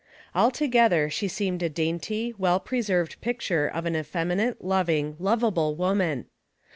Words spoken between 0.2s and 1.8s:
Altogether ad Tloo Peters, 27 she seemed a